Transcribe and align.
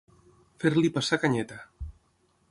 Fer-li 0.63 0.91
passar 0.95 1.19
canyeta. 1.25 1.59